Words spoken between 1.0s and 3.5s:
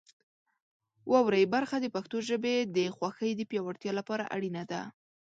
واورئ برخه د پښتو ژبې د خوښۍ د